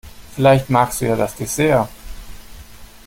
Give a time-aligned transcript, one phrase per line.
[0.35, 1.87] Vielleicht magst du ja das Dessert?